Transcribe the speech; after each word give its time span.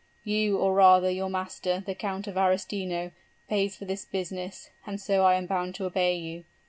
'You, 0.23 0.57
or 0.57 0.73
rather 0.73 1.11
your 1.11 1.29
master, 1.29 1.83
the 1.85 1.93
Count 1.93 2.25
of 2.25 2.33
Arestino, 2.35 3.11
pays 3.47 3.75
for 3.75 3.85
this 3.85 4.03
business, 4.03 4.71
and 4.83 4.99
so 4.99 5.23
I 5.23 5.35
am 5.35 5.45
bound 5.45 5.75
to 5.75 5.85
obey 5.85 6.15
you.' 6.15 6.43